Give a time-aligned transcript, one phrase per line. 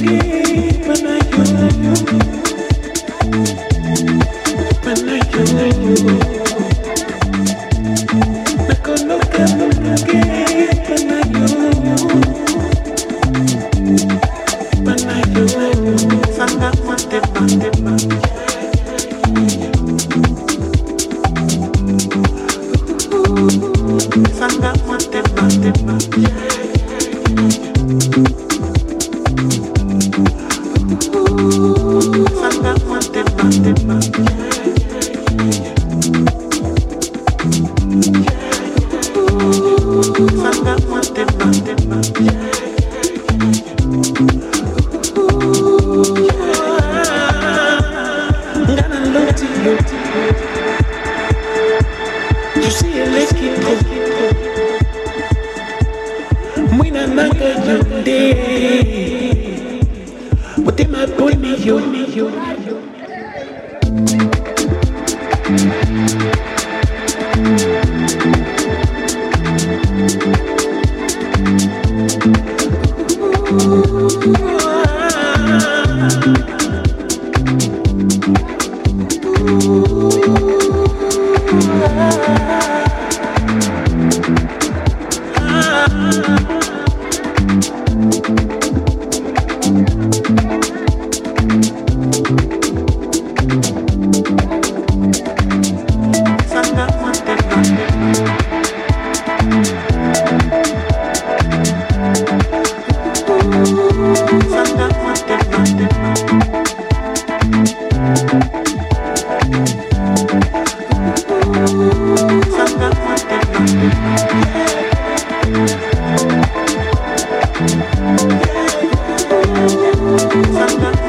[0.00, 0.29] King.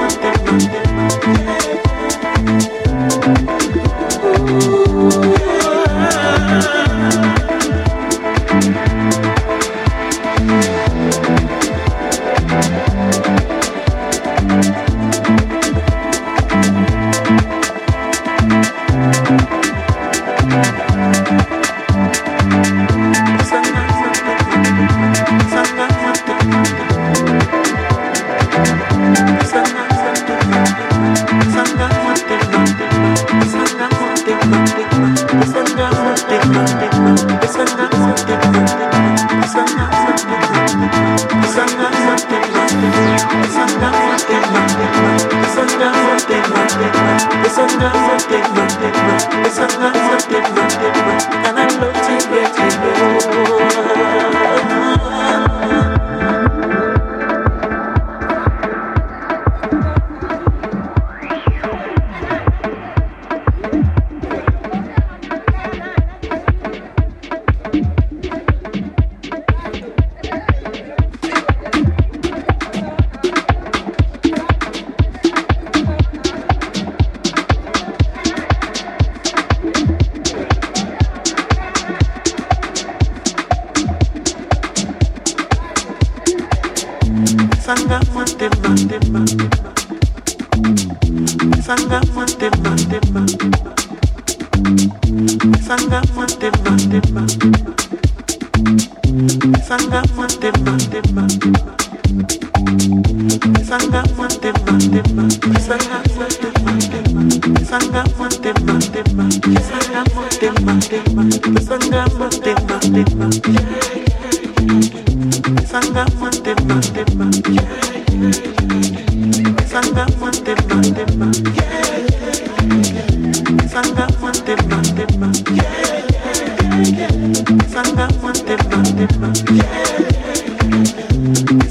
[0.02, 0.31] Thank you.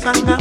[0.02, 0.39] Sanga